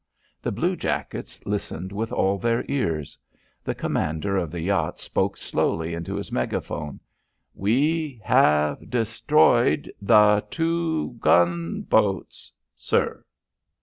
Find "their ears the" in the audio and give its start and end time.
2.39-3.75